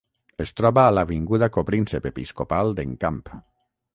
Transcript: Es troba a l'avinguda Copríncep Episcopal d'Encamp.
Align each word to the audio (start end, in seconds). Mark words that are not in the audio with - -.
Es 0.45 0.53
troba 0.59 0.79
a 0.85 0.93
l'avinguda 0.97 1.51
Copríncep 1.59 2.09
Episcopal 2.11 2.75
d'Encamp. 2.79 3.23